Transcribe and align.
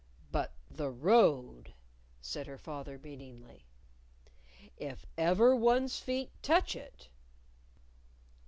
"But 0.31 0.55
the 0.67 0.89
road!" 0.89 1.75
said 2.21 2.47
her 2.47 2.57
father 2.57 2.97
meaningly. 2.97 3.67
"If 4.75 5.05
ever 5.15 5.55
one's 5.55 5.99
feet 5.99 6.31
touch 6.41 6.75
it 6.75 7.09